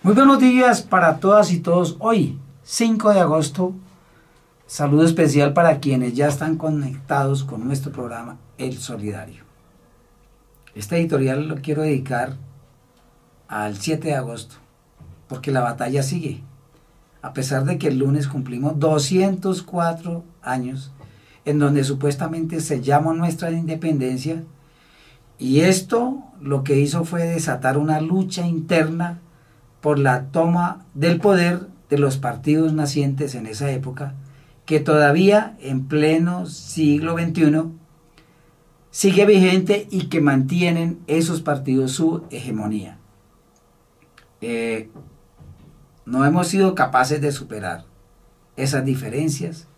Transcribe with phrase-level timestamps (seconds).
[0.00, 1.96] Muy buenos días para todas y todos.
[1.98, 3.74] Hoy, 5 de agosto,
[4.64, 9.42] saludo especial para quienes ya están conectados con nuestro programa El Solidario.
[10.76, 12.36] Este editorial lo quiero dedicar
[13.48, 14.54] al 7 de agosto,
[15.26, 16.42] porque la batalla sigue.
[17.20, 20.92] A pesar de que el lunes cumplimos 204 años
[21.44, 24.44] en donde supuestamente sellamos nuestra independencia,
[25.40, 29.22] y esto lo que hizo fue desatar una lucha interna
[29.80, 34.14] por la toma del poder de los partidos nacientes en esa época,
[34.66, 37.72] que todavía en pleno siglo XXI
[38.90, 42.98] sigue vigente y que mantienen esos partidos su hegemonía.
[44.40, 44.90] Eh,
[46.04, 47.84] no hemos sido capaces de superar
[48.56, 49.68] esas diferencias,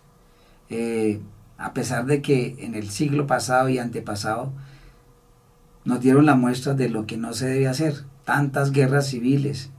[0.69, 1.21] eh,
[1.57, 4.51] a pesar de que en el siglo pasado y antepasado
[5.83, 8.05] nos dieron la muestra de lo que no se debe hacer.
[8.23, 9.71] Tantas guerras civiles,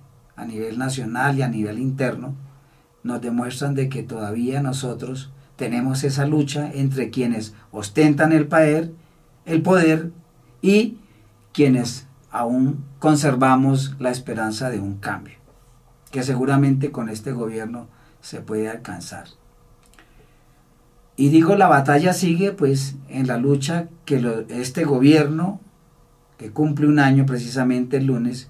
[0.43, 2.35] a nivel nacional y a nivel interno
[3.03, 8.93] nos demuestran de que todavía nosotros tenemos esa lucha entre quienes ostentan el poder,
[9.45, 10.11] el poder
[10.61, 10.99] y
[11.53, 15.37] quienes aún conservamos la esperanza de un cambio,
[16.11, 17.89] que seguramente con este gobierno
[18.21, 19.27] se puede alcanzar.
[21.17, 25.61] Y digo, la batalla sigue pues en la lucha que este gobierno,
[26.39, 28.49] que cumple un año precisamente el lunes,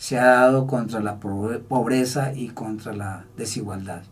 [0.00, 4.02] se ha dado contra la pobreza y contra la desigualdad.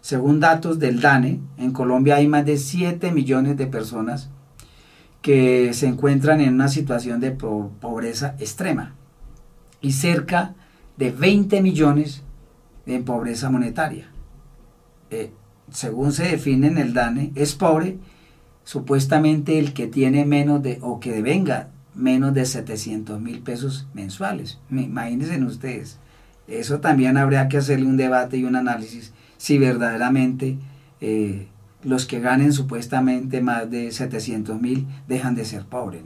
[0.00, 4.30] Según datos del DANE, en Colombia hay más de 7 millones de personas
[5.22, 8.94] que se encuentran en una situación de pobreza extrema
[9.80, 10.54] y cerca
[10.96, 12.22] de 20 millones
[12.86, 14.06] en pobreza monetaria.
[15.10, 15.32] Eh,
[15.68, 17.98] según se define en el DANE, es pobre
[18.62, 24.58] supuestamente el que tiene menos de o que devenga menos de 700 mil pesos mensuales.
[24.70, 25.98] Imagínense ustedes.
[26.46, 30.58] Eso también habría que hacerle un debate y un análisis si verdaderamente
[31.00, 31.48] eh,
[31.82, 36.02] los que ganen supuestamente más de 700 mil dejan de ser pobres.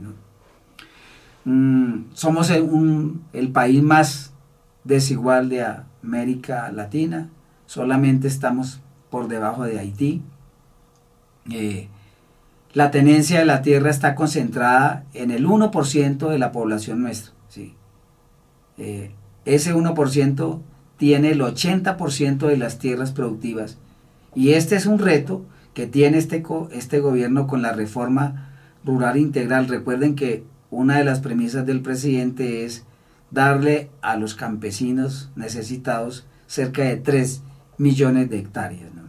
[1.45, 4.33] Mm, somos el, país más
[4.83, 5.65] desigual de
[6.03, 7.29] América Latina.
[7.65, 10.21] Solamente estamos por debajo de Haití.
[11.51, 11.87] Eh,
[12.73, 17.33] la tenencia de la tierra está concentrada en el 1% de la población nuestra.
[17.49, 17.75] ¿sí?
[18.77, 19.11] Eh,
[19.45, 20.61] ese 1%
[20.97, 23.77] tiene el 80% de las tierras productivas.
[24.35, 28.49] Y este es un reto que tiene este, este gobierno con la reforma
[28.85, 29.67] rural integral.
[29.67, 32.85] Recuerden que una de las premisas del presidente es
[33.31, 37.41] darle a los campesinos necesitados cerca de 3
[37.77, 39.00] millones de hectáreas.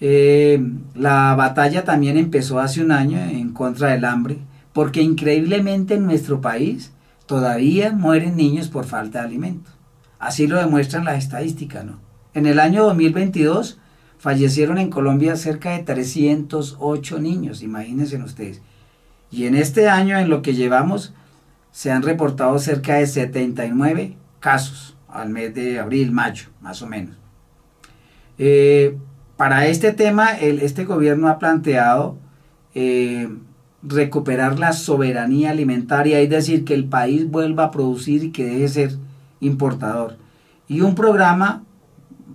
[0.00, 0.62] Eh,
[0.94, 4.38] la batalla también empezó hace un año en contra del hambre,
[4.72, 6.92] porque increíblemente en nuestro país
[7.26, 9.70] todavía mueren niños por falta de alimento.
[10.18, 11.98] Así lo demuestran las estadísticas, ¿no?
[12.34, 13.78] En el año 2022
[14.18, 18.62] fallecieron en Colombia cerca de 308 niños, imagínense ustedes.
[19.30, 21.14] Y en este año, en lo que llevamos,
[21.72, 27.16] se han reportado cerca de 79 casos al mes de abril, mayo, más o menos.
[28.38, 28.96] Eh,
[29.40, 32.18] para este tema, este gobierno ha planteado
[32.74, 33.26] eh,
[33.82, 38.58] recuperar la soberanía alimentaria, es decir, que el país vuelva a producir y que deje
[38.58, 38.90] de ser
[39.40, 40.18] importador.
[40.68, 41.62] Y un programa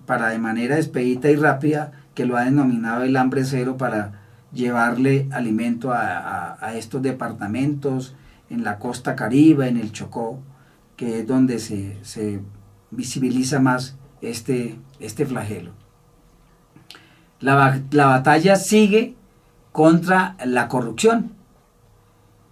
[0.07, 5.27] para de manera expedita y rápida que lo ha denominado el hambre cero para llevarle
[5.31, 8.15] alimento a, estos departamentos
[8.49, 10.39] en la costa caribe, en el Chocó,
[10.95, 12.39] que es donde se, se
[12.89, 15.84] visibiliza más este, este flagelo.
[17.39, 19.15] La, batalla sigue
[19.71, 21.33] contra la corrupción.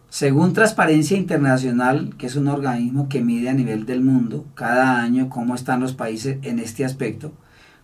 [0.09, 5.29] Según Transparencia Internacional, que es un organismo que mide a nivel del mundo cada año
[5.29, 7.31] cómo están los países en este aspecto,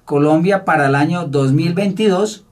[0.05, 2.45] Colombia para el año 2022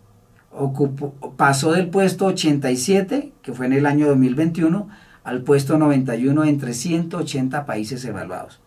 [1.35, 4.87] pasó del puesto 87, que fue en el año 2021,
[5.23, 8.59] al puesto 91 entre 180 países evaluados.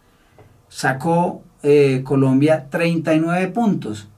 [0.68, 4.08] Sacó eh, Colombia 39 puntos,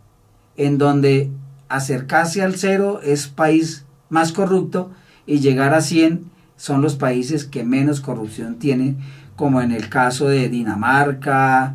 [0.57, 1.31] en donde
[1.73, 4.91] acercarse al cero es país más corrupto
[5.27, 8.99] y llegar a 100 son los países que menos corrupción tienen,
[9.37, 11.75] como en el caso de Dinamarca,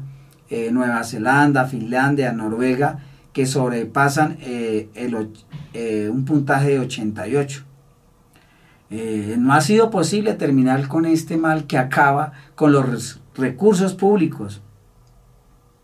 [0.50, 3.00] eh, Nueva Zelanda, Finlandia, Noruega,
[3.34, 4.90] que sobrepasan eh,
[5.74, 7.64] eh, un puntaje de 88.
[9.40, 14.62] no ha sido posible terminar con este mal que acaba con los recursos públicos.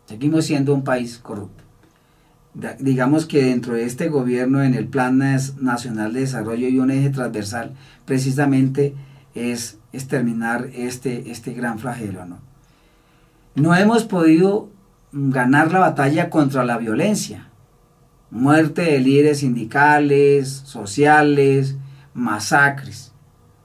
[0.05, 1.62] Seguimos siendo un país corrupto
[2.79, 7.09] digamos que dentro de este gobierno, en el Plan Nacional de Desarrollo y un eje
[7.09, 7.73] transversal,
[8.05, 8.93] precisamente
[9.33, 12.25] es, es terminar este, este gran flagelo.
[12.25, 12.39] ¿no?
[13.55, 14.69] No hemos podido
[15.11, 17.49] ganar la batalla contra la violencia.
[18.29, 21.75] Muerte de líderes sindicales, sociales,
[22.13, 23.11] masacres.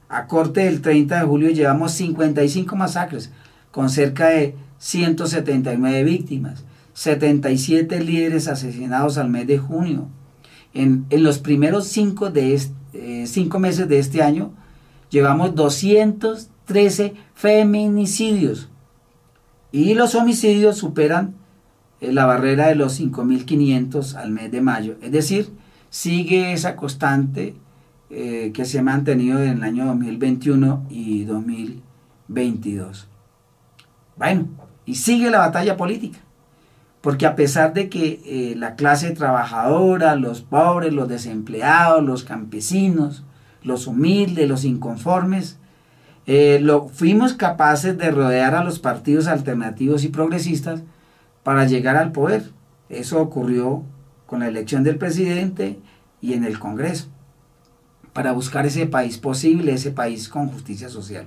[0.09, 3.31] A corte del 30 de julio llevamos 55 masacres
[3.71, 6.63] con cerca de 179 víctimas,
[6.99, 10.09] 77 líderes asesinados al mes de junio.
[10.73, 12.59] En, los primeros cinco, de
[12.91, 14.51] eh, cinco meses de este año
[15.09, 18.67] llevamos 213 feminicidios
[19.71, 21.35] y los homicidios superan
[22.01, 24.97] eh, la barrera de los 5.500 al mes de mayo.
[25.01, 25.49] Es decir,
[25.89, 27.55] sigue esa constante
[28.09, 33.07] eh, que se ha mantenido en el año 2021 y 2022.
[34.17, 34.49] Bueno,
[34.85, 36.19] y sigue la batalla política.
[37.01, 43.23] Porque a pesar de que eh, la clase trabajadora, los pobres, los desempleados, los campesinos,
[43.63, 45.57] los humildes, los inconformes,
[46.25, 50.81] eh, lo, fuimos capaces de rodear a los partidos alternativos y progresistas
[51.43, 52.51] para llegar al poder.
[52.89, 53.83] Eso ocurrió
[54.25, 55.79] con la elección del presidente
[56.21, 57.07] y en el Congreso,
[58.13, 61.25] para buscar ese país posible, ese país con justicia social.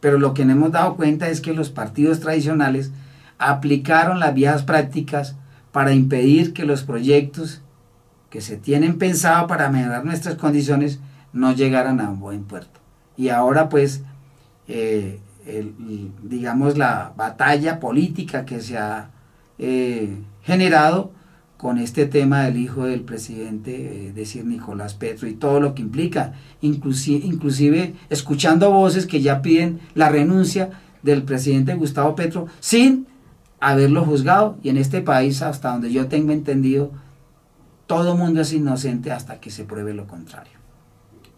[0.00, 2.90] Pero lo que nos hemos dado cuenta es que los partidos tradicionales
[3.48, 5.36] aplicaron las vías prácticas
[5.72, 7.62] para impedir que los proyectos
[8.30, 11.00] que se tienen pensado para mejorar nuestras condiciones
[11.32, 12.80] no llegaran a un buen puerto.
[13.16, 14.02] Y ahora pues,
[14.68, 15.20] eh,
[16.22, 19.10] digamos, la batalla política que se ha
[19.58, 21.12] eh, generado
[21.56, 25.82] con este tema del hijo del presidente, eh, decir Nicolás Petro, y todo lo que
[25.82, 30.70] implica, inclusive, inclusive escuchando voces que ya piden la renuncia
[31.02, 33.06] del presidente Gustavo Petro sin
[33.62, 36.90] haberlo juzgado y en este país, hasta donde yo tengo entendido,
[37.86, 40.54] todo mundo es inocente hasta que se pruebe lo contrario.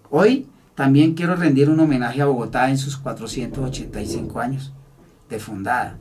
[0.08, 4.72] Hoy también quiero rendir un homenaje a Bogotá en sus 485 años
[5.28, 5.98] de fundada.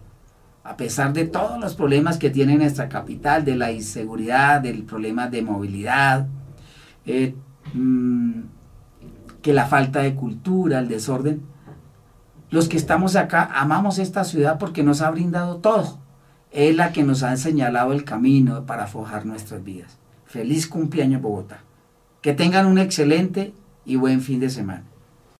[0.63, 5.27] A pesar de todos los problemas que tiene nuestra capital, de la inseguridad, del problema
[5.27, 6.27] de movilidad,
[7.05, 7.35] eh,
[7.73, 8.43] mm,
[9.41, 11.41] que la falta de cultura, el desorden,
[12.49, 16.02] los que estamos acá amamos esta ciudad porque nos ha brindado todo
[16.53, 19.97] es la que nos ha señalado el camino para forjar nuestras vidas.
[20.25, 21.63] Feliz cumpleaños Bogotá.
[22.21, 23.53] Que tengan un excelente
[23.85, 24.83] y buen fin de semana.